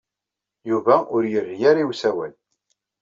Yuba 0.69 0.95
ur 1.15 1.23
yerri 1.31 1.57
ara 1.69 1.81
i 1.83 1.87
usawal. 1.91 2.33